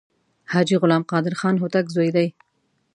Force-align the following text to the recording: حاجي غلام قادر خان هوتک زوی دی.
حاجي 0.51 0.75
غلام 0.81 1.01
قادر 1.11 1.33
خان 1.39 1.55
هوتک 1.59 1.85
زوی 1.95 2.09
دی. 2.15 2.27